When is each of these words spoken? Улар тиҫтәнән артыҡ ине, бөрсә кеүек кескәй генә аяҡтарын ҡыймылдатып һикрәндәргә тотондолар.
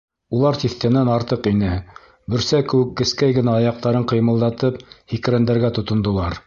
Улар 0.35 0.55
тиҫтәнән 0.61 1.11
артыҡ 1.15 1.49
ине, 1.51 1.69
бөрсә 2.35 2.63
кеүек 2.73 2.97
кескәй 3.03 3.39
генә 3.39 3.57
аяҡтарын 3.61 4.11
ҡыймылдатып 4.15 4.85
һикрәндәргә 5.15 5.77
тотондолар. 5.79 6.39